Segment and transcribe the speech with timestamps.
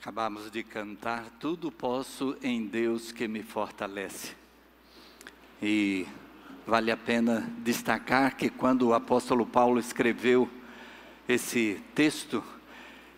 [0.00, 4.32] Acabamos de cantar Tudo Posso em Deus que me fortalece.
[5.60, 6.06] E
[6.66, 10.48] vale a pena destacar que quando o apóstolo Paulo escreveu
[11.28, 12.42] esse texto,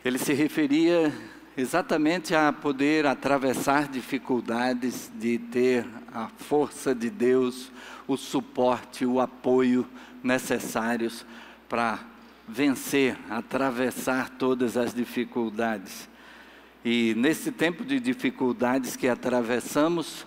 [0.04, 1.12] ele se referia
[1.56, 7.70] exatamente a poder atravessar dificuldades, de ter a força de Deus,
[8.08, 9.86] o suporte, o apoio
[10.20, 11.24] necessários
[11.68, 12.00] para
[12.48, 16.10] vencer, atravessar todas as dificuldades.
[16.84, 20.26] E nesse tempo de dificuldades que atravessamos,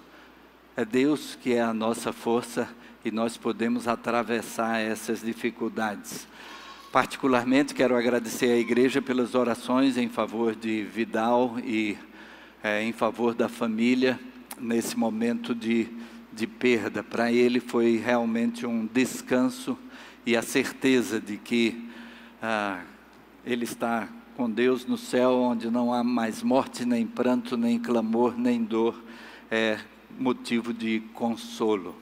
[0.77, 2.69] é Deus que é a nossa força
[3.03, 6.25] e nós podemos atravessar essas dificuldades.
[6.93, 11.97] Particularmente quero agradecer à igreja pelas orações em favor de Vidal e
[12.63, 14.17] é, em favor da família
[14.57, 15.89] nesse momento de,
[16.31, 17.03] de perda.
[17.03, 19.77] Para ele foi realmente um descanso
[20.25, 21.89] e a certeza de que
[22.41, 22.81] ah,
[23.45, 28.37] ele está com Deus no céu, onde não há mais morte, nem pranto, nem clamor,
[28.37, 29.01] nem dor,
[29.49, 29.79] é
[30.19, 31.95] motivo de consolo.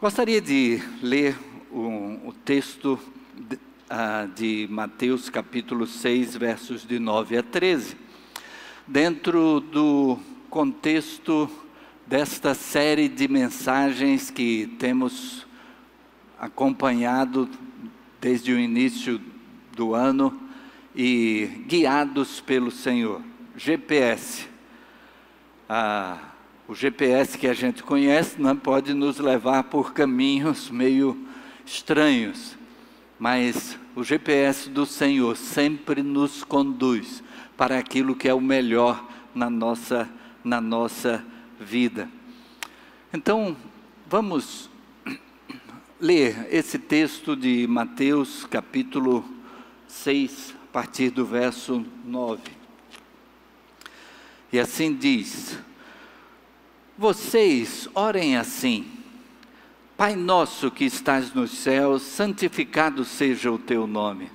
[0.00, 1.38] Gostaria de ler
[1.70, 2.98] o, o texto
[3.36, 7.96] de, uh, de Mateus capítulo 6, versos de 9 a 13,
[8.88, 10.18] dentro do
[10.50, 11.48] contexto
[12.04, 15.46] desta série de mensagens que temos
[16.40, 17.48] acompanhado
[18.20, 19.20] desde o início
[19.76, 20.40] do ano
[20.94, 23.20] e guiados pelo Senhor.
[23.54, 24.48] GPS.
[25.68, 26.18] Ah,
[26.66, 31.26] o GPS que a gente conhece não pode nos levar por caminhos meio
[31.64, 32.56] estranhos,
[33.18, 37.22] mas o GPS do Senhor sempre nos conduz
[37.56, 40.08] para aquilo que é o melhor na nossa,
[40.42, 41.22] na nossa
[41.60, 42.08] vida.
[43.12, 43.54] Então,
[44.08, 44.70] vamos
[46.00, 49.35] ler esse texto de Mateus, capítulo
[49.88, 52.40] 6, a partir do verso 9.
[54.52, 55.58] E assim diz:
[56.96, 58.86] Vocês orem assim:
[59.96, 64.30] Pai nosso que estás nos céus, santificado seja o teu nome.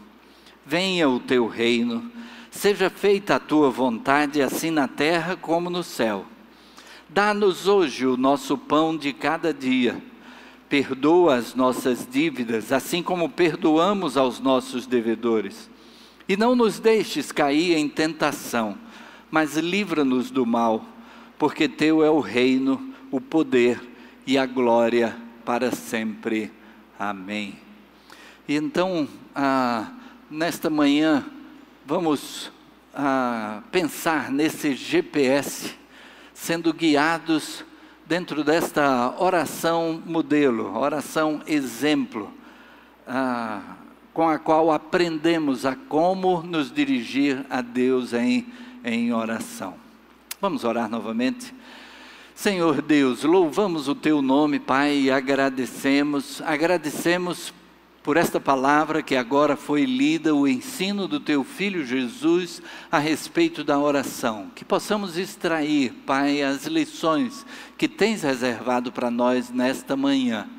[0.66, 2.12] Venha o teu reino,
[2.50, 6.26] seja feita a tua vontade, assim na terra como no céu.
[7.10, 10.11] Dá-nos hoje o nosso pão de cada dia
[10.72, 15.70] perdoa as nossas dívidas, assim como perdoamos aos nossos devedores.
[16.30, 18.78] E não nos deixes cair em tentação,
[19.30, 20.86] mas livra-nos do mal,
[21.38, 23.82] porque teu é o reino, o poder
[24.26, 26.50] e a glória para sempre.
[26.98, 27.60] Amém.
[28.48, 29.92] E então, ah,
[30.30, 31.26] nesta manhã,
[31.86, 32.50] vamos
[32.94, 35.76] ah, pensar nesse GPS,
[36.34, 37.66] sendo guiados
[38.12, 42.30] dentro desta oração modelo, oração exemplo,
[43.08, 43.62] ah,
[44.14, 48.48] com a qual aprendemos a como nos dirigir a Deus em,
[48.84, 49.76] em oração.
[50.42, 51.56] Vamos orar novamente?
[52.36, 57.54] Senhor Deus, louvamos o teu nome, Pai, e agradecemos, agradecemos
[58.04, 63.64] por esta palavra que agora foi lida, o ensino do teu filho Jesus a respeito
[63.64, 64.52] da oração.
[64.56, 67.46] Que possamos extrair, Pai, as lições
[67.78, 70.50] que tens reservado para nós nesta manhã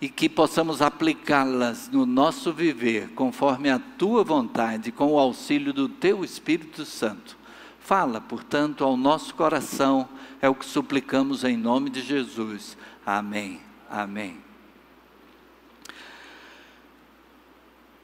[0.00, 5.88] e que possamos aplicá-las no nosso viver, conforme a tua vontade, com o auxílio do
[5.88, 7.38] teu Espírito Santo.
[7.78, 10.08] Fala, portanto, ao nosso coração,
[10.40, 12.76] é o que suplicamos em nome de Jesus.
[13.06, 13.60] Amém.
[13.88, 14.51] Amém.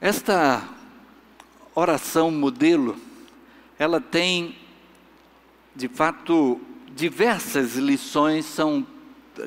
[0.01, 0.63] Esta
[1.75, 2.97] oração modelo,
[3.77, 4.55] ela tem,
[5.75, 6.61] de fato,
[6.95, 8.45] diversas lições.
[8.45, 8.87] São,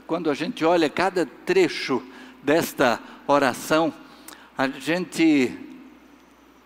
[0.06, 2.03] quando a gente olha cada trecho
[2.44, 3.94] desta oração,
[4.57, 5.57] a gente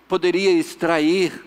[0.07, 1.43] poderia extrair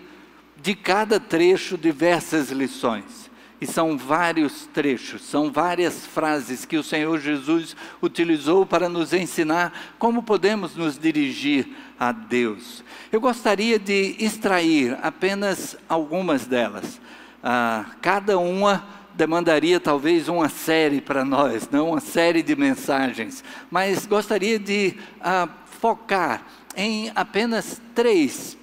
[0.55, 3.29] de cada trecho diversas lições.
[3.61, 9.95] E são vários trechos, são várias frases que o Senhor Jesus utilizou para nos ensinar
[9.99, 11.67] como podemos nos dirigir
[11.99, 12.83] a Deus.
[13.11, 17.01] Eu gostaria de extrair apenas algumas delas.
[17.43, 24.05] Ah, cada uma demandaria talvez uma série para nós, não uma série de mensagens, mas
[24.05, 25.49] gostaria de ah,
[25.81, 28.57] focar em apenas três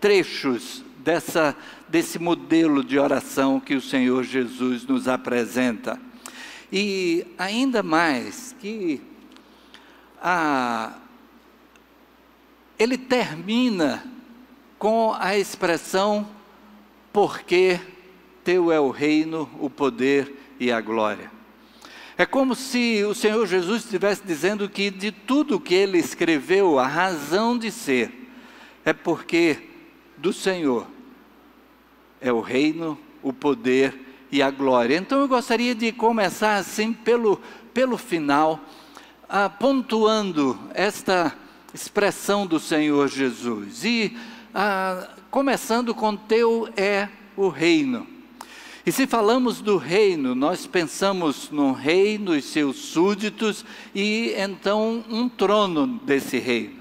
[0.00, 1.54] trechos dessa,
[1.88, 6.00] desse modelo de oração que o Senhor Jesus nos apresenta.
[6.72, 9.00] E ainda mais que
[10.22, 10.92] a,
[12.78, 14.04] ele termina
[14.78, 16.28] com a expressão
[17.12, 17.80] porque
[18.44, 21.30] teu é o reino, o poder e a glória.
[22.16, 26.86] É como se o Senhor Jesus estivesse dizendo que de tudo que ele escreveu, a
[26.86, 28.12] razão de ser
[28.84, 29.58] é porque
[30.16, 30.86] do Senhor
[32.20, 33.98] é o reino, o poder
[34.30, 34.96] e a glória.
[34.96, 37.40] Então eu gostaria de começar assim pelo,
[37.72, 38.60] pelo final,
[39.28, 41.36] ah, pontuando esta
[41.74, 43.84] expressão do Senhor Jesus.
[43.84, 44.16] E
[44.54, 48.06] ah, começando com teu é o reino.
[48.86, 55.28] E se falamos do reino, nós pensamos no reino e seus súditos e então um
[55.28, 56.78] trono desse reino.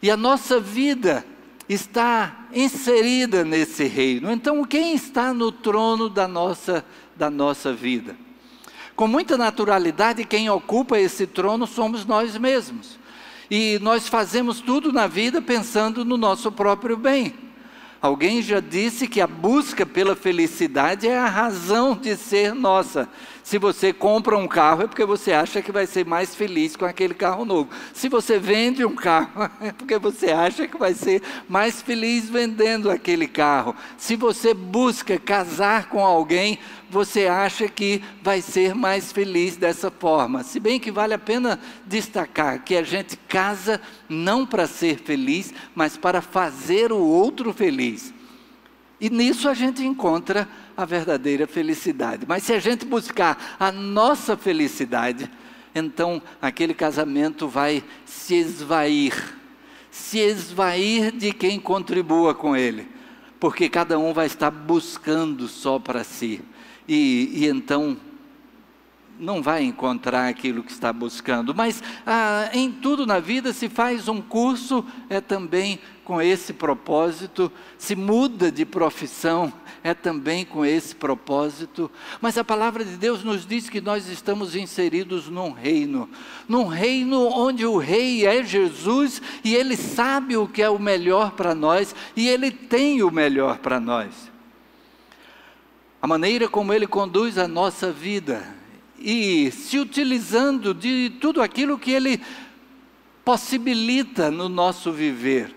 [0.00, 1.26] E a nossa vida
[1.68, 4.30] está inserida nesse reino.
[4.30, 6.84] Então, quem está no trono da nossa,
[7.14, 8.16] da nossa vida?
[8.96, 12.97] Com muita naturalidade, quem ocupa esse trono somos nós mesmos.
[13.50, 17.34] E nós fazemos tudo na vida pensando no nosso próprio bem.
[18.00, 23.08] Alguém já disse que a busca pela felicidade é a razão de ser nossa.
[23.42, 26.84] Se você compra um carro é porque você acha que vai ser mais feliz com
[26.84, 27.70] aquele carro novo.
[27.92, 32.88] Se você vende um carro é porque você acha que vai ser mais feliz vendendo
[32.88, 33.74] aquele carro.
[33.96, 36.60] Se você busca casar com alguém,
[36.90, 40.42] você acha que vai ser mais feliz dessa forma.
[40.42, 45.52] Se bem que vale a pena destacar que a gente casa não para ser feliz,
[45.74, 48.12] mas para fazer o outro feliz.
[49.00, 52.24] E nisso a gente encontra a verdadeira felicidade.
[52.26, 55.30] Mas se a gente buscar a nossa felicidade,
[55.74, 59.38] então aquele casamento vai se esvair
[59.90, 62.86] se esvair de quem contribua com ele,
[63.40, 66.40] porque cada um vai estar buscando só para si
[66.88, 67.96] e, e então
[69.18, 71.54] não vai encontrar aquilo que está buscando.
[71.54, 77.52] Mas ah, em tudo na vida, se faz um curso, é também com esse propósito,
[77.76, 79.52] se muda de profissão,
[79.84, 81.90] é também com esse propósito.
[82.20, 86.08] Mas a palavra de Deus nos diz que nós estamos inseridos num reino,
[86.48, 91.32] num reino onde o rei é Jesus e ele sabe o que é o melhor
[91.32, 94.37] para nós e ele tem o melhor para nós
[96.00, 98.56] a maneira como Ele conduz a nossa vida
[98.98, 102.20] e se utilizando de tudo aquilo que Ele
[103.24, 105.54] possibilita no nosso viver.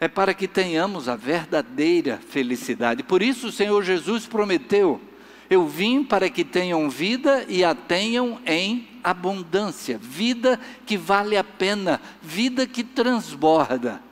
[0.00, 3.02] É para que tenhamos a verdadeira felicidade.
[3.02, 5.00] Por isso o Senhor Jesus prometeu:
[5.48, 11.44] Eu vim para que tenham vida e a tenham em abundância, vida que vale a
[11.44, 14.02] pena, vida que transborda.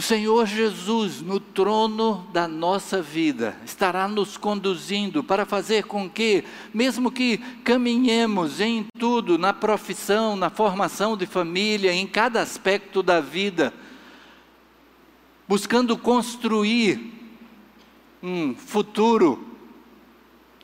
[0.00, 6.42] O Senhor Jesus, no trono da nossa vida, estará nos conduzindo para fazer com que,
[6.72, 13.20] mesmo que caminhemos em tudo, na profissão, na formação de família, em cada aspecto da
[13.20, 13.74] vida,
[15.46, 17.12] buscando construir
[18.22, 19.54] um futuro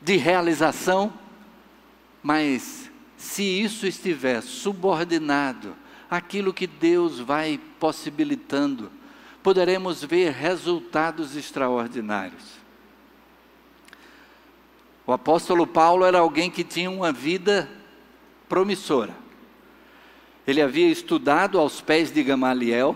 [0.01, 1.13] de realização,
[2.23, 5.75] mas se isso estiver subordinado
[6.09, 8.96] àquilo que Deus vai possibilitando,
[9.47, 12.43] poderemos ver resultados extraordinários.
[15.05, 17.69] O apóstolo Paulo era alguém que tinha uma vida
[18.49, 19.15] promissora.
[20.45, 22.93] Ele havia estudado aos pés de Gamaliel,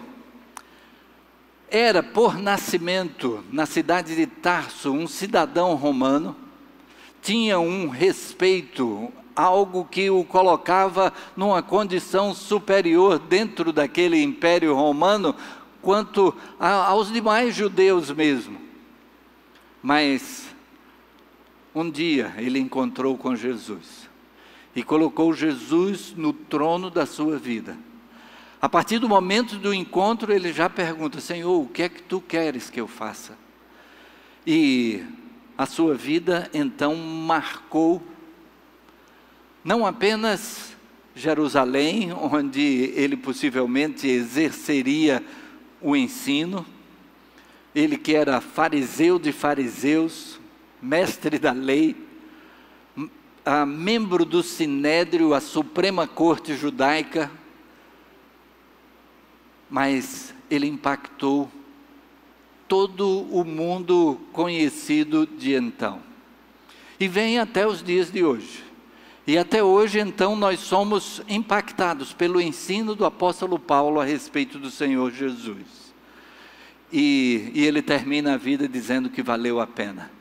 [1.70, 6.36] era por nascimento na cidade de Tarso um cidadão romano,
[7.22, 15.34] tinha um respeito, algo que o colocava numa condição superior dentro daquele império romano,
[15.82, 18.60] quanto a, aos demais judeus mesmo.
[19.82, 20.48] Mas
[21.74, 24.10] um dia ele encontrou com Jesus
[24.76, 27.78] e colocou Jesus no trono da sua vida.
[28.62, 32.22] A partir do momento do encontro, ele já pergunta: Senhor, o que é que tu
[32.22, 33.38] queres que eu faça?
[34.46, 35.04] E
[35.58, 38.02] a sua vida então marcou
[39.64, 40.76] não apenas
[41.16, 42.62] Jerusalém, onde
[42.96, 45.24] ele possivelmente exerceria
[45.82, 46.66] o ensino,
[47.74, 50.40] ele que era fariseu de fariseus,
[50.82, 51.96] mestre da lei,
[53.68, 57.32] membro do Sinédrio, a Suprema Corte Judaica,
[59.70, 61.50] mas ele impactou
[62.68, 66.02] todo o mundo conhecido de então.
[67.00, 68.71] E vem até os dias de hoje.
[69.32, 74.70] E até hoje, então, nós somos impactados pelo ensino do apóstolo Paulo a respeito do
[74.70, 75.94] Senhor Jesus.
[76.92, 80.12] E, e ele termina a vida dizendo que valeu a pena.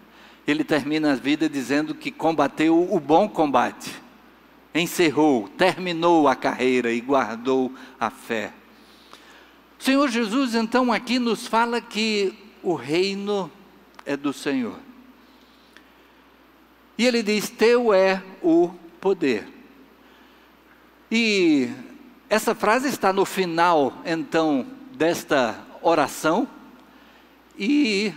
[0.46, 3.92] Ele termina a vida dizendo que combateu o bom combate,
[4.72, 8.52] encerrou, terminou a carreira e guardou a fé.
[9.76, 13.50] O Senhor Jesus, então, aqui nos fala que o reino
[14.06, 14.78] é do Senhor.
[16.96, 19.46] E ele diz: Teu é o poder.
[21.10, 21.68] E
[22.28, 26.46] essa frase está no final, então, desta oração,
[27.62, 28.14] E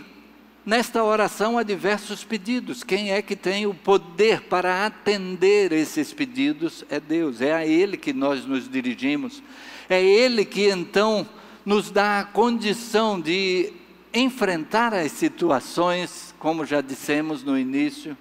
[0.64, 2.82] nesta oração há diversos pedidos.
[2.82, 6.82] Quem é que tem o poder para atender esses pedidos?
[6.88, 9.42] É Deus, é a Ele que nós nos dirigimos.
[9.86, 11.28] É Ele que então
[11.62, 13.70] nos dá a condição de
[14.14, 18.16] enfrentar as situações, como já dissemos no início.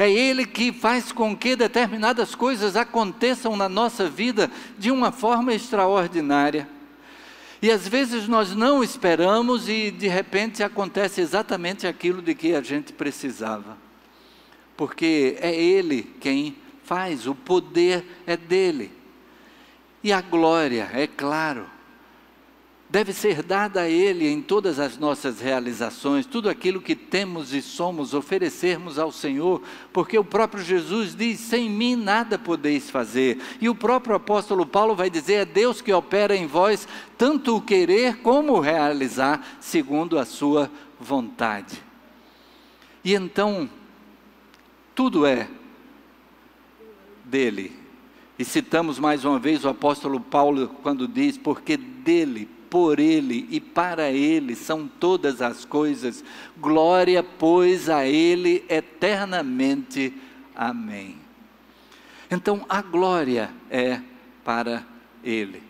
[0.00, 5.52] É Ele que faz com que determinadas coisas aconteçam na nossa vida de uma forma
[5.52, 6.66] extraordinária.
[7.60, 12.62] E às vezes nós não esperamos e de repente acontece exatamente aquilo de que a
[12.62, 13.76] gente precisava.
[14.74, 18.90] Porque é Ele quem faz, o poder é dele.
[20.02, 21.66] E a glória, é claro,
[22.90, 27.62] deve ser dada a Ele em todas as nossas realizações, tudo aquilo que temos e
[27.62, 33.38] somos, oferecermos ao Senhor, porque o próprio Jesus diz: sem mim nada podeis fazer.
[33.60, 37.62] E o próprio apóstolo Paulo vai dizer: é Deus que opera em vós tanto o
[37.62, 40.68] querer como o realizar, segundo a sua
[40.98, 41.80] vontade.
[43.04, 43.70] E então,
[44.96, 45.48] tudo é
[47.24, 47.72] dele.
[48.36, 53.60] E citamos mais uma vez o apóstolo Paulo quando diz: porque dele, por Ele e
[53.60, 56.24] para Ele são todas as coisas.
[56.56, 60.14] Glória, pois, a Ele eternamente.
[60.54, 61.16] Amém.
[62.30, 64.00] Então, a glória é
[64.44, 64.86] para
[65.24, 65.62] Ele.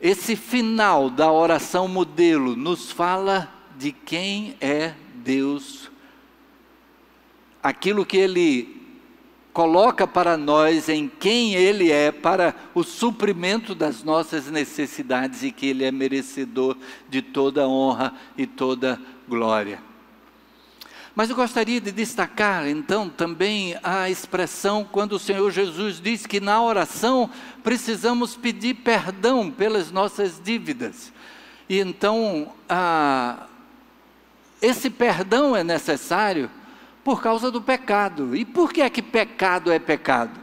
[0.00, 5.90] Esse final da oração modelo nos fala de quem é Deus,
[7.60, 8.77] aquilo que Ele
[9.52, 15.66] coloca para nós em quem Ele é para o suprimento das nossas necessidades e que
[15.66, 16.76] Ele é merecedor
[17.08, 19.80] de toda honra e toda glória.
[21.18, 26.38] Mas eu gostaria de destacar então também a expressão quando o Senhor Jesus diz que
[26.38, 27.28] na oração
[27.64, 31.12] precisamos pedir perdão pelas nossas dívidas.
[31.68, 33.48] E então, ah,
[34.62, 36.48] esse perdão é necessário
[37.08, 38.36] por causa do pecado.
[38.36, 40.38] E por que é que pecado é pecado?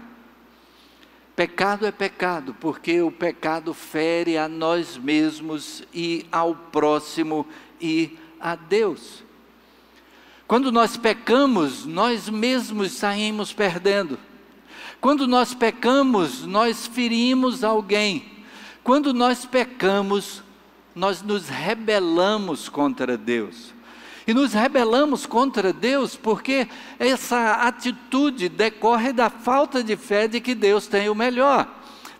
[1.35, 7.45] Pecado é pecado, porque o pecado fere a nós mesmos e ao próximo
[7.79, 9.23] e a Deus.
[10.47, 14.17] Quando nós pecamos, nós mesmos saímos perdendo.
[14.99, 18.25] Quando nós pecamos, nós ferimos alguém.
[18.83, 20.41] Quando nós pecamos,
[20.95, 23.74] nós nos rebelamos contra Deus.
[24.27, 26.67] E nos rebelamos contra Deus porque
[26.97, 31.67] essa atitude decorre da falta de fé de que Deus tem o melhor.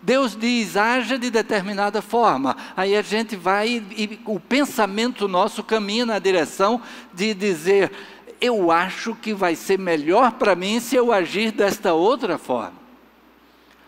[0.02, 2.56] Deus diz, haja de determinada forma.
[2.78, 6.80] Aí a gente vai e o pensamento nosso caminha na direção
[7.12, 7.92] de dizer,
[8.40, 12.86] eu acho que vai ser melhor para mim se eu agir desta outra forma.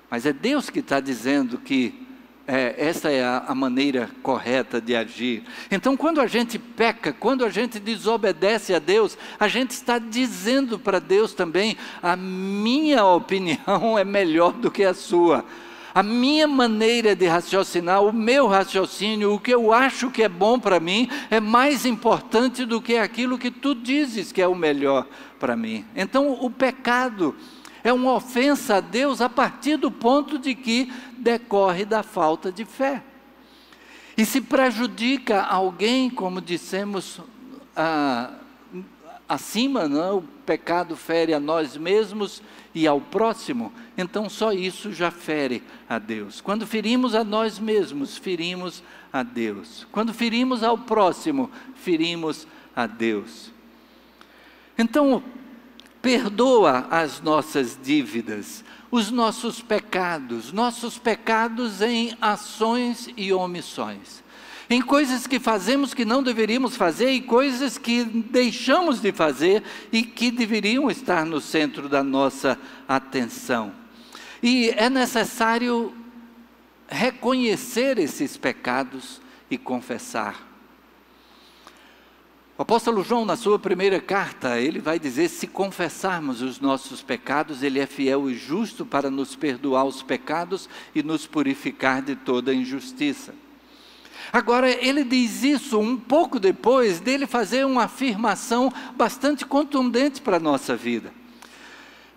[0.09, 2.06] Mas é Deus que está dizendo que
[2.47, 5.43] é, essa é a, a, maneira correta de agir.
[5.69, 10.79] Então, quando a gente peca, quando a gente desobedece a Deus, a gente está dizendo
[10.79, 15.43] para Deus também: a minha opinião é melhor do que a sua.
[15.93, 20.59] A minha maneira de raciocinar, o meu raciocínio, o que eu acho que é bom
[20.59, 25.07] para mim, é mais importante do que aquilo que tu dizes que é o melhor
[25.39, 25.83] para mim.
[25.95, 27.35] Então, o pecado
[27.83, 32.65] é uma ofensa a Deus a partir do ponto de que decorre da falta de
[32.65, 33.03] fé.
[34.17, 37.21] E se prejudica alguém, como dissemos
[37.75, 38.31] ah,
[39.27, 40.11] acima, não, é?
[40.13, 42.41] o pecado fere a nós mesmos
[42.73, 46.41] e ao próximo, então só isso já fere a Deus.
[46.41, 49.85] Quando ferimos a nós mesmos, ferimos a Deus.
[49.91, 53.51] Quando ferimos ao próximo, ferimos a Deus.
[54.77, 55.23] Então,
[56.01, 64.23] perdoa as nossas dívidas, os nossos pecados, nossos pecados em ações e omissões,
[64.69, 70.03] em coisas que fazemos que não deveríamos fazer e coisas que deixamos de fazer e
[70.03, 73.71] que deveriam estar no centro da nossa atenção.
[74.41, 75.93] E é necessário
[76.87, 80.47] reconhecer esses pecados e confessar.
[82.57, 87.61] O apóstolo João, na sua primeira carta, ele vai dizer: se confessarmos os nossos pecados,
[87.61, 92.51] ele é fiel e justo para nos perdoar os pecados e nos purificar de toda
[92.51, 93.35] injustiça.
[94.33, 100.39] Agora, ele diz isso um pouco depois dele fazer uma afirmação bastante contundente para a
[100.39, 101.13] nossa vida.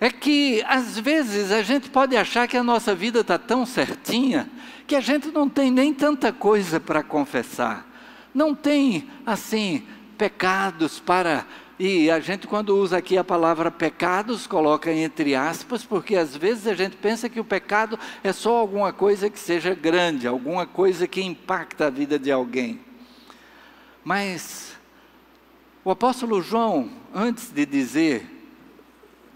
[0.00, 4.50] É que, às vezes, a gente pode achar que a nossa vida está tão certinha
[4.87, 7.87] que a gente não tem nem tanta coisa para confessar.
[8.35, 9.82] Não tem, assim,
[10.21, 11.47] pecados para.
[11.79, 16.67] E a gente, quando usa aqui a palavra pecados, coloca entre aspas, porque às vezes
[16.67, 21.09] a gente pensa que o pecado é só alguma coisa que seja grande, alguma coisa
[21.09, 22.81] que impacta a vida de alguém.
[24.05, 24.77] Mas
[25.83, 28.27] o apóstolo João, antes de dizer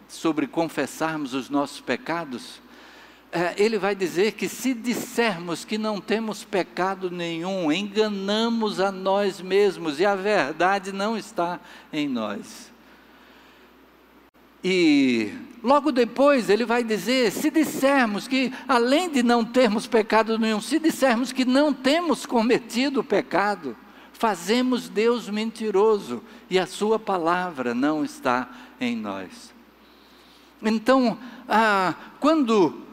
[0.06, 2.60] sobre confessarmos os nossos pecados,
[3.56, 9.98] ele vai dizer que se dissermos que não temos pecado nenhum, enganamos a nós mesmos
[9.98, 11.58] e a verdade não está
[11.92, 12.72] em nós.
[14.62, 20.60] E logo depois ele vai dizer: se dissermos que, além de não termos pecado nenhum,
[20.60, 23.76] se dissermos que não temos cometido pecado,
[24.12, 28.48] fazemos Deus mentiroso e a Sua palavra não está
[28.80, 29.52] em nós.
[30.62, 32.84] Então, ah, quando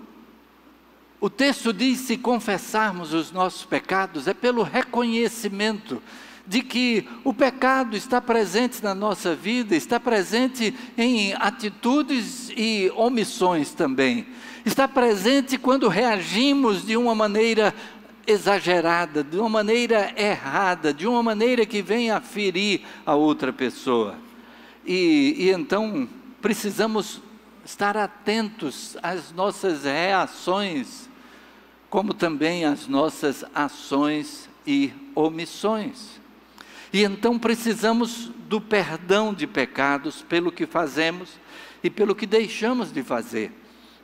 [1.21, 6.01] o texto diz: se confessarmos os nossos pecados, é pelo reconhecimento
[6.47, 13.71] de que o pecado está presente na nossa vida, está presente em atitudes e omissões
[13.71, 14.25] também.
[14.65, 17.73] Está presente quando reagimos de uma maneira
[18.25, 24.15] exagerada, de uma maneira errada, de uma maneira que vem a ferir a outra pessoa.
[24.85, 26.09] E, e então
[26.41, 27.21] precisamos
[27.63, 31.09] estar atentos às nossas reações,
[31.91, 36.21] como também às nossas ações e omissões.
[36.93, 41.31] E então precisamos do perdão de pecados pelo que fazemos
[41.83, 43.51] e pelo que deixamos de fazer.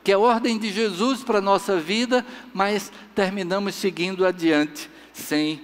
[0.04, 5.62] Que é a ordem de Jesus para a nossa vida, mas terminamos seguindo adiante sem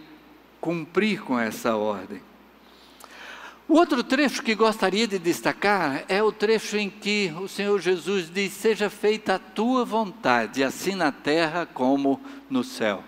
[0.62, 2.22] cumprir com essa ordem.
[3.66, 8.30] O outro trecho que gostaria de destacar é o trecho em que o Senhor Jesus
[8.30, 13.02] diz: Seja feita a tua vontade, assim na terra como no céu.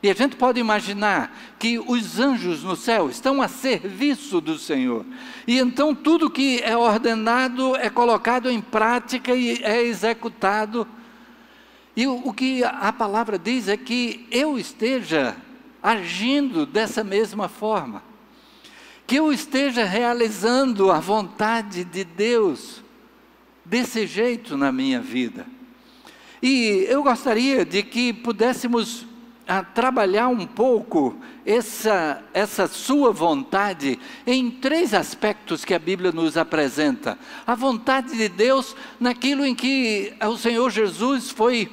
[0.00, 5.04] E a gente pode imaginar que os anjos no céu estão a serviço do Senhor.
[5.46, 10.86] E então tudo que é ordenado é colocado em prática e é executado.
[11.96, 15.36] E o, que a palavra diz é que eu esteja
[15.82, 18.11] agindo dessa mesma forma.
[19.06, 22.82] Que eu esteja realizando a vontade de Deus
[23.64, 25.46] desse jeito na minha vida.
[26.42, 29.06] E eu gostaria de que pudéssemos
[29.46, 36.36] a trabalhar um pouco essa, essa sua vontade em três aspectos que a Bíblia nos
[36.36, 37.18] apresenta.
[37.46, 41.70] A vontade de Deus naquilo em que o Senhor Jesus foi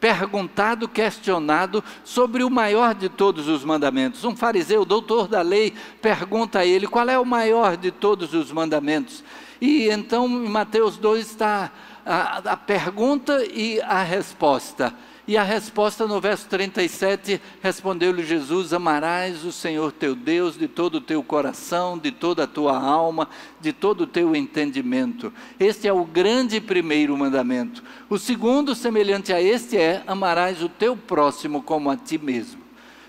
[0.00, 4.24] perguntado, questionado sobre o maior de todos os mandamentos.
[4.24, 8.50] Um fariseu, doutor da lei, pergunta a ele qual é o maior de todos os
[8.50, 9.22] mandamentos.
[9.60, 11.70] E então em Mateus 2 está
[12.04, 14.94] a, a pergunta e a resposta.
[15.30, 20.96] E a resposta no verso 37, respondeu-lhe Jesus: Amarás o Senhor teu Deus de todo
[20.96, 23.28] o teu coração, de toda a tua alma,
[23.60, 25.32] de todo o teu entendimento.
[25.60, 27.80] Este é o grande primeiro mandamento.
[28.08, 32.60] O segundo, semelhante a este, é: Amarás o teu próximo como a ti mesmo.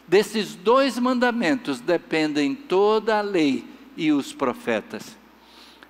[0.07, 3.65] Desses dois mandamentos dependem toda a lei
[3.97, 5.20] e os profetas.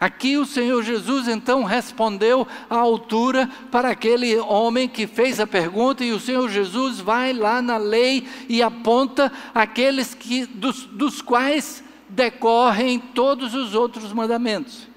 [0.01, 6.03] Aqui o Senhor Jesus então respondeu à altura para aquele homem que fez a pergunta,
[6.03, 11.83] e o Senhor Jesus vai lá na lei e aponta aqueles que, dos, dos quais
[12.09, 14.87] decorrem todos os outros mandamentos.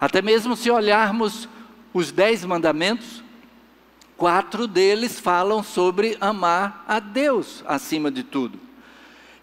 [0.00, 1.48] Até mesmo se olharmos
[1.92, 3.22] os dez mandamentos,
[4.16, 8.58] quatro deles falam sobre amar a Deus acima de tudo.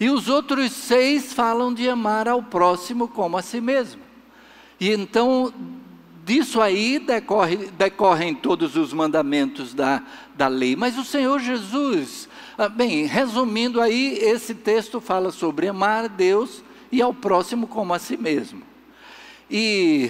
[0.02, 4.11] E os outros seis falam de amar ao próximo como a si mesmo.
[4.82, 5.54] E então,
[6.26, 10.02] disso aí decorre, decorrem todos os mandamentos da,
[10.34, 10.76] da lei.
[10.76, 16.64] Mas o Senhor Jesus, ah, bem, resumindo aí, esse texto fala sobre amar a Deus
[16.92, 18.64] e ao próximo como a si mesmo.
[19.52, 20.10] E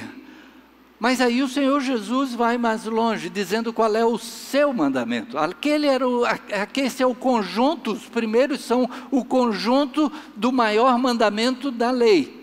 [0.98, 5.38] mas aí o Senhor Jesus vai mais longe, dizendo qual é o seu mandamento.
[5.38, 11.72] Aquele era o, aquele é o conjunto, os primeiros são o conjunto do maior mandamento
[11.72, 12.41] da lei.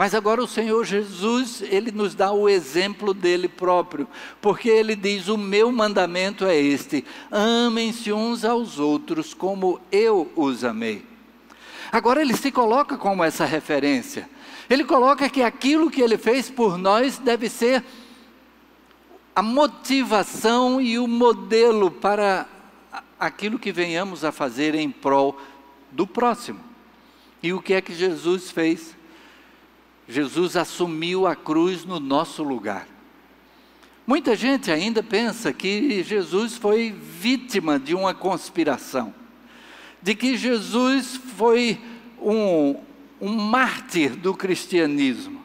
[0.00, 4.08] Mas agora o Senhor Jesus, ele nos dá o exemplo dele próprio,
[4.40, 10.64] porque ele diz: O meu mandamento é este: amem-se uns aos outros como eu os
[10.64, 11.04] amei.
[11.92, 14.26] Agora ele se coloca como essa referência.
[14.70, 17.84] Ele coloca que aquilo que ele fez por nós deve ser
[19.36, 22.48] a motivação e o modelo para
[23.18, 25.38] aquilo que venhamos a fazer em prol
[25.90, 26.60] do próximo.
[27.42, 28.98] E o que é que Jesus fez?
[30.10, 32.86] Jesus assumiu a cruz no nosso lugar.
[34.04, 39.14] Muita gente ainda pensa que Jesus foi vítima de uma conspiração,
[40.02, 41.80] de que Jesus foi
[42.20, 42.74] um,
[43.20, 45.40] um mártir do cristianismo,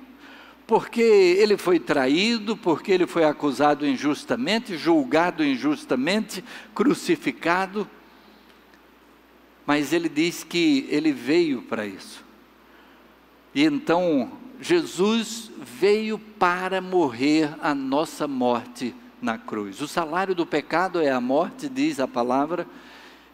[0.65, 7.87] porque ele foi traído, porque ele foi acusado injustamente, julgado injustamente, crucificado.
[9.63, 12.23] Mas ele diz que ele veio para isso
[13.53, 19.81] E então Jesus veio para morrer a nossa morte na cruz.
[19.81, 22.67] O salário do pecado é a morte, diz a palavra,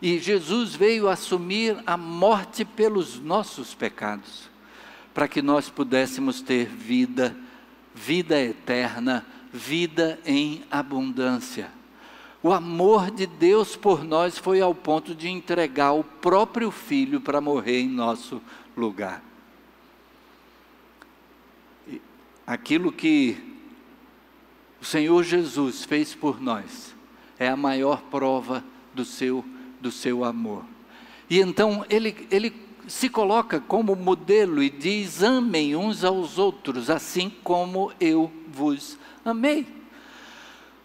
[0.01, 4.49] e Jesus veio assumir a morte pelos nossos pecados,
[5.13, 7.36] para que nós pudéssemos ter vida,
[7.93, 11.69] vida eterna, vida em abundância.
[12.41, 17.39] O amor de Deus por nós foi ao ponto de entregar o próprio Filho para
[17.39, 18.41] morrer em nosso
[18.75, 19.31] lugar.
[22.51, 23.37] Aquilo que
[24.81, 26.93] o Senhor Jesus fez por nós
[27.39, 28.61] é a maior prova
[28.93, 29.45] do seu
[29.79, 30.65] do seu amor.
[31.29, 32.53] E então ele, ele
[32.89, 39.65] se coloca como modelo e diz: amem uns aos outros, assim como eu vos amei.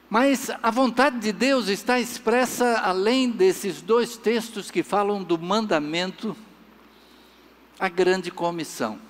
[0.09, 6.37] Mas a vontade de Deus está expressa além desses dois textos que falam do mandamento,
[7.77, 9.01] a grande comissão.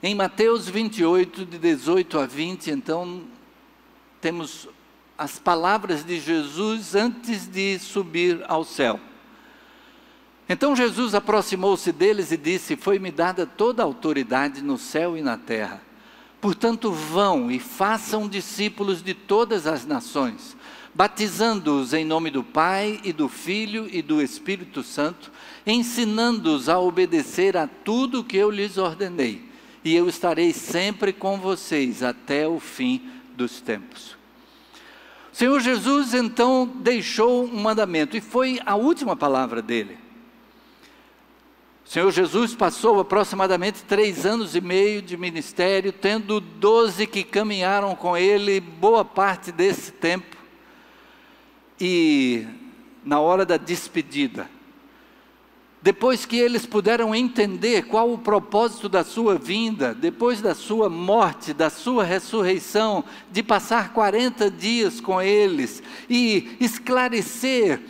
[0.00, 3.24] Em Mateus 28, de 18 a 20, então,
[4.20, 4.68] temos
[5.18, 9.00] as palavras de Jesus antes de subir ao céu.
[10.48, 15.36] Então Jesus aproximou-se deles e disse: Foi-me dada toda a autoridade no céu e na
[15.36, 15.82] terra.
[16.40, 20.56] Portanto, vão e façam discípulos de todas as nações,
[20.94, 25.32] batizando-os em nome do Pai e do Filho e do Espírito Santo,
[25.66, 29.47] ensinando-os a obedecer a tudo que eu lhes ordenei.
[29.84, 34.18] E eu estarei sempre com vocês até o fim dos tempos.
[35.38, 39.96] Senhor Jesus então deixou um mandamento e foi a última palavra dele.
[41.86, 47.94] O Senhor Jesus passou aproximadamente três anos e meio de ministério, tendo doze que caminharam
[47.94, 50.36] com ele boa parte desse tempo.
[51.80, 52.44] E
[53.04, 54.50] na hora da despedida,
[55.80, 61.54] depois que eles puderam entender qual o propósito da sua vinda, depois da sua morte,
[61.54, 67.80] da sua ressurreição, de passar 40 dias com eles e esclarecer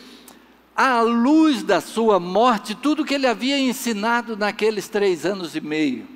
[0.76, 6.06] à luz da sua morte tudo que ele havia ensinado naqueles três anos e meio.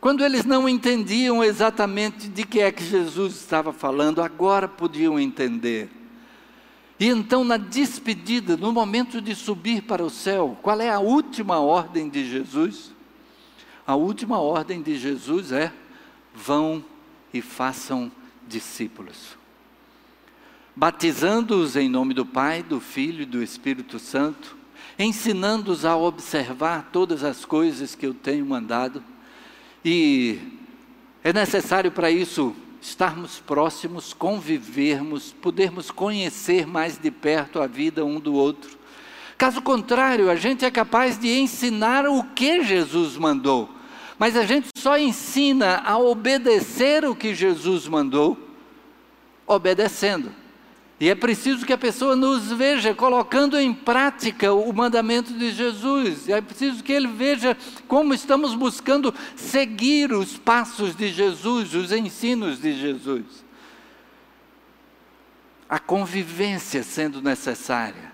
[0.00, 5.99] Quando eles não entendiam exatamente de que é que Jesus estava falando, agora podiam entender.
[7.00, 11.58] E então, na despedida, no momento de subir para o céu, qual é a última
[11.58, 12.92] ordem de Jesus?
[13.86, 15.72] A última ordem de Jesus é:
[16.34, 16.84] vão
[17.32, 18.12] e façam
[18.46, 19.38] discípulos,
[20.76, 24.54] batizando-os em nome do Pai, do Filho e do Espírito Santo,
[24.98, 29.02] ensinando-os a observar todas as coisas que eu tenho mandado,
[29.82, 30.38] e
[31.24, 38.18] é necessário para isso estarmos próximos, convivermos, podermos conhecer mais de perto a vida um
[38.18, 38.78] do outro.
[39.36, 43.68] Caso contrário, a gente é capaz de ensinar o que Jesus mandou,
[44.18, 48.36] mas a gente só ensina a obedecer o que Jesus mandou,
[49.46, 50.39] obedecendo.
[51.00, 56.28] E é preciso que a pessoa nos veja colocando em prática o mandamento de Jesus.
[56.28, 57.56] É preciso que ele veja
[57.88, 63.24] como estamos buscando seguir os passos de Jesus, os ensinos de Jesus.
[65.66, 68.12] A convivência sendo necessária.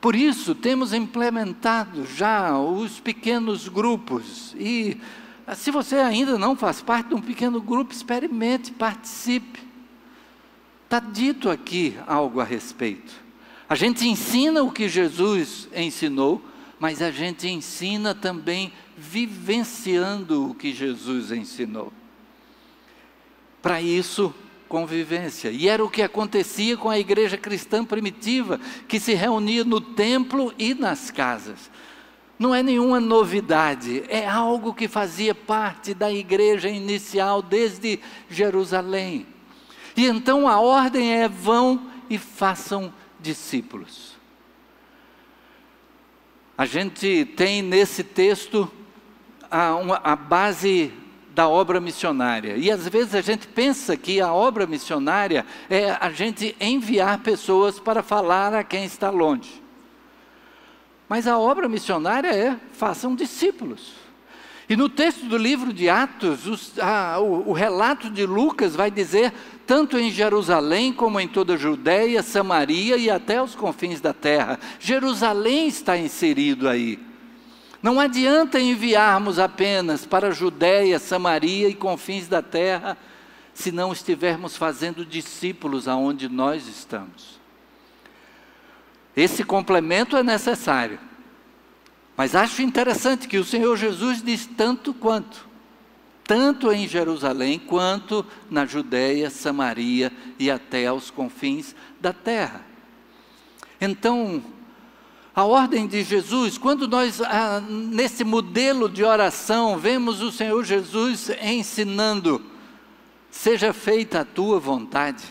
[0.00, 4.56] Por isso, temos implementado já os pequenos grupos.
[4.58, 5.00] E
[5.54, 9.63] se você ainda não faz parte de um pequeno grupo, experimente, participe.
[10.94, 13.12] Está dito aqui algo a respeito.
[13.68, 16.40] A gente ensina o que Jesus ensinou,
[16.78, 21.92] mas a gente ensina também vivenciando o que Jesus ensinou.
[23.60, 24.32] Para isso,
[24.68, 25.50] convivência.
[25.50, 30.54] E era o que acontecia com a igreja cristã primitiva, que se reunia no templo
[30.56, 31.72] e nas casas.
[32.38, 37.98] Não é nenhuma novidade, é algo que fazia parte da igreja inicial desde
[38.30, 39.33] Jerusalém.
[39.96, 44.14] E então a ordem é: vão e façam discípulos.
[46.56, 48.70] A gente tem nesse texto
[49.50, 50.92] a, uma, a base
[51.34, 52.56] da obra missionária.
[52.56, 57.80] E às vezes a gente pensa que a obra missionária é a gente enviar pessoas
[57.80, 59.62] para falar a quem está longe.
[61.08, 64.03] Mas a obra missionária é façam discípulos.
[64.68, 68.90] E no texto do livro de Atos, os, a, o, o relato de Lucas vai
[68.90, 69.32] dizer
[69.66, 74.58] tanto em Jerusalém como em toda a Judéia, Samaria e até os confins da terra.
[74.78, 76.98] Jerusalém está inserido aí.
[77.82, 82.96] Não adianta enviarmos apenas para Judéia, Samaria e confins da terra,
[83.52, 87.38] se não estivermos fazendo discípulos aonde nós estamos.
[89.14, 90.98] Esse complemento é necessário.
[92.16, 95.48] Mas acho interessante que o Senhor Jesus diz tanto quanto,
[96.22, 102.64] tanto em Jerusalém quanto na Judéia, Samaria e até aos confins da terra.
[103.80, 104.42] Então,
[105.34, 111.28] a ordem de Jesus, quando nós, ah, nesse modelo de oração, vemos o Senhor Jesus
[111.42, 112.40] ensinando:
[113.28, 115.24] seja feita a tua vontade.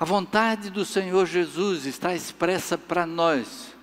[0.00, 3.73] A vontade do Senhor Jesus está expressa para nós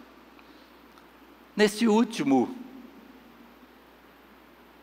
[1.55, 2.55] Nesse último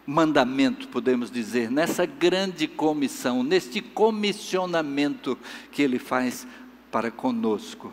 [0.07, 5.39] mandamento, podemos dizer, nessa grande comissão, neste comissionamento
[5.71, 6.47] que ele faz
[6.91, 7.93] para conosco.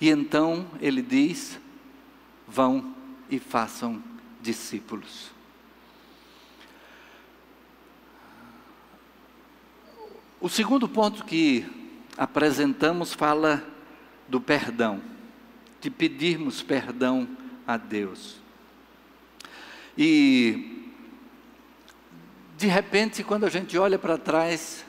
[0.00, 1.58] E então ele diz:
[2.46, 2.94] vão
[3.30, 4.02] e façam
[4.40, 5.30] discípulos.
[10.40, 11.66] O segundo ponto que
[12.16, 13.62] apresentamos fala
[14.28, 15.17] do perdão
[15.80, 17.28] de pedirmos perdão
[17.66, 18.36] a Deus.
[19.96, 20.92] E,
[22.56, 24.84] de repente, quando a gente olha para trás,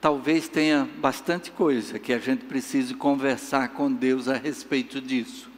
[0.00, 5.50] talvez tenha bastante coisa que a gente precise conversar com Deus a respeito disso.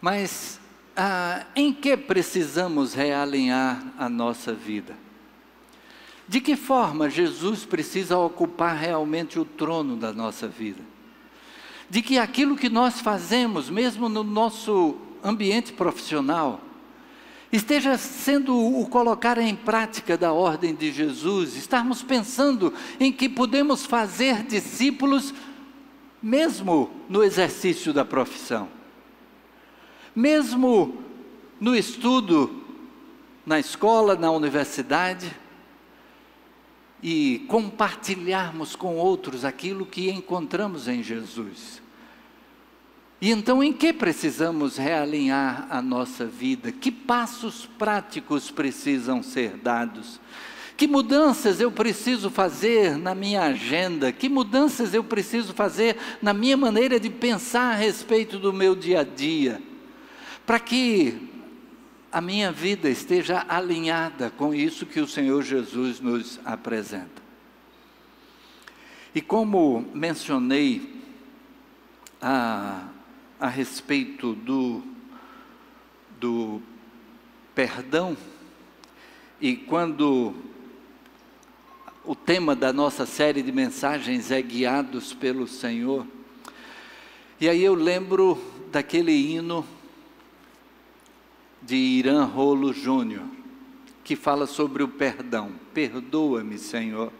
[0.00, 0.60] Mas
[0.96, 4.96] ah, em que precisamos realinhar a nossa vida?
[6.28, 10.82] De que forma Jesus precisa ocupar realmente o trono da nossa vida?
[11.88, 16.60] De que aquilo que nós fazemos, mesmo no nosso ambiente profissional,
[17.52, 23.86] esteja sendo o colocar em prática da ordem de Jesus, estarmos pensando em que podemos
[23.86, 25.32] fazer discípulos
[26.22, 28.68] mesmo no exercício da profissão,
[30.14, 31.02] mesmo
[31.60, 32.64] no estudo
[33.46, 35.30] na escola, na universidade,
[37.08, 41.80] e compartilharmos com outros aquilo que encontramos em Jesus.
[43.20, 46.72] E então, em que precisamos realinhar a nossa vida?
[46.72, 50.18] Que passos práticos precisam ser dados?
[50.76, 54.10] Que mudanças eu preciso fazer na minha agenda?
[54.10, 59.02] Que mudanças eu preciso fazer na minha maneira de pensar a respeito do meu dia
[59.02, 59.62] a dia?
[60.44, 61.35] Para que
[62.16, 67.22] a minha vida esteja alinhada com isso que o Senhor Jesus nos apresenta.
[69.14, 70.98] E como mencionei
[72.18, 72.88] a,
[73.38, 74.82] a respeito do,
[76.18, 76.62] do
[77.54, 78.16] perdão,
[79.38, 80.32] e quando
[82.02, 86.06] o tema da nossa série de mensagens é Guiados pelo Senhor,
[87.38, 89.66] e aí eu lembro daquele hino
[91.66, 93.24] de Irã Rolo Júnior,
[94.04, 95.50] que fala sobre o perdão.
[95.74, 97.12] Perdoa-me, Senhor.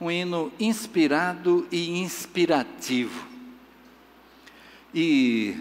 [0.00, 3.24] Um hino inspirado e inspirativo.
[4.92, 5.56] E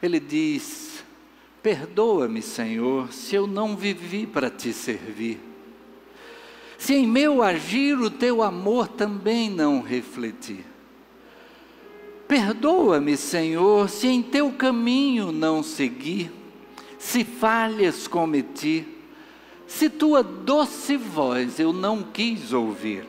[0.00, 1.04] ele diz:
[1.60, 5.40] Perdoa-me, Senhor, se eu não vivi para te servir.
[6.78, 10.64] Se em meu agir o teu amor também não refletir.
[12.28, 16.37] Perdoa-me, Senhor, se em teu caminho não seguir
[16.98, 18.86] se falhas cometi,
[19.66, 23.06] se tua doce voz eu não quis ouvir.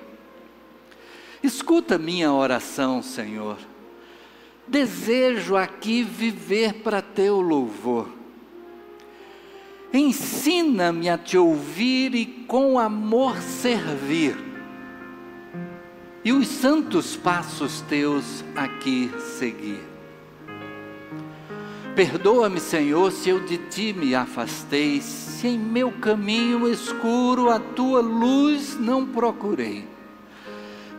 [1.41, 3.57] Escuta minha oração, Senhor.
[4.67, 8.09] Desejo aqui viver para teu louvor.
[9.91, 14.37] Ensina-me a te ouvir e com amor servir.
[16.23, 19.88] E os santos passos teus aqui seguir.
[21.95, 27.99] Perdoa-me, Senhor, se eu de ti me afastei, se em meu caminho escuro a tua
[27.99, 29.85] luz não procurei.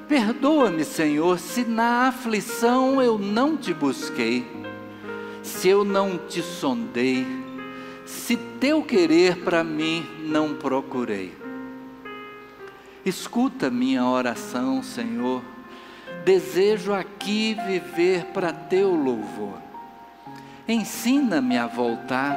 [0.09, 4.45] Perdoa-me, Senhor, se na aflição eu não te busquei,
[5.43, 7.27] se eu não te sondei,
[8.05, 11.33] se teu querer para mim não procurei.
[13.07, 15.43] Escuta minha oração, Senhor,
[16.25, 19.70] desejo aqui viver para teu louvor
[20.73, 22.37] ensina-me a voltar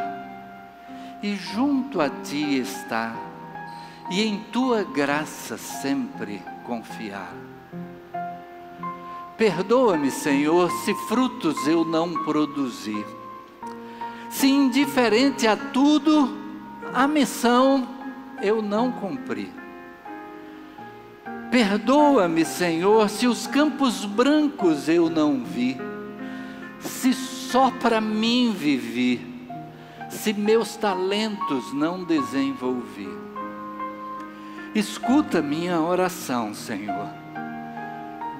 [1.21, 3.15] e junto a ti estar,
[4.11, 7.33] e em tua graça sempre confiar.
[9.37, 13.05] Perdoa-me, Senhor, se frutos eu não produzi,
[14.29, 16.37] se indiferente a tudo,
[16.93, 17.87] a missão
[18.41, 19.51] eu não cumpri.
[21.49, 25.77] Perdoa-me, Senhor, se os campos brancos eu não vi,
[26.79, 27.13] se
[27.53, 29.21] só para mim vivi,
[30.09, 33.07] se meus talentos não desenvolvi.
[34.73, 37.07] Escuta minha oração, Senhor.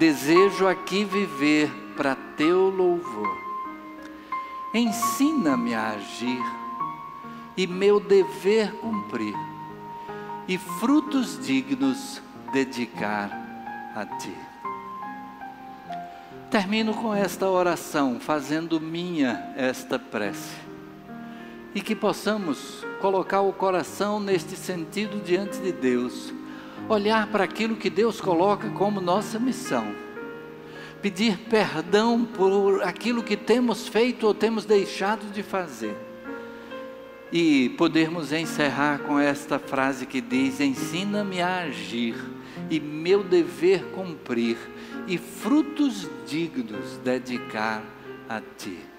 [0.00, 3.38] Desejo aqui viver para teu louvor.
[4.74, 6.42] ensina-me a agir
[7.56, 9.36] e meu dever cumprir,
[10.48, 12.20] e frutos dignos
[12.52, 13.30] dedicar
[13.94, 14.53] a Ti.
[16.54, 20.54] Termino com esta oração, fazendo minha esta prece.
[21.74, 26.32] E que possamos colocar o coração neste sentido diante de Deus,
[26.88, 29.96] olhar para aquilo que Deus coloca como nossa missão,
[31.02, 35.96] pedir perdão por aquilo que temos feito ou temos deixado de fazer,
[37.32, 42.14] e podermos encerrar com esta frase que diz: Ensina-me a agir
[42.70, 44.56] e meu dever cumprir
[45.06, 47.82] e frutos dignos dedicar
[48.28, 48.93] a ti.